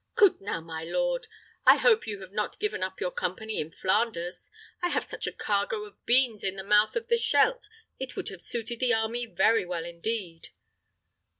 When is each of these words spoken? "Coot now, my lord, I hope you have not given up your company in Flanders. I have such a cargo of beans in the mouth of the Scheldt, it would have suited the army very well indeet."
"Coot 0.15 0.41
now, 0.41 0.59
my 0.59 0.83
lord, 0.83 1.27
I 1.63 1.75
hope 1.75 2.07
you 2.07 2.21
have 2.21 2.31
not 2.31 2.59
given 2.59 2.81
up 2.81 2.99
your 2.99 3.11
company 3.11 3.59
in 3.61 3.71
Flanders. 3.71 4.49
I 4.81 4.89
have 4.89 5.03
such 5.03 5.27
a 5.27 5.31
cargo 5.31 5.83
of 5.83 6.03
beans 6.07 6.43
in 6.43 6.55
the 6.55 6.63
mouth 6.63 6.95
of 6.95 7.07
the 7.07 7.17
Scheldt, 7.19 7.69
it 7.99 8.15
would 8.15 8.29
have 8.29 8.41
suited 8.41 8.79
the 8.79 8.95
army 8.95 9.27
very 9.27 9.63
well 9.63 9.83
indeet." 9.85 10.47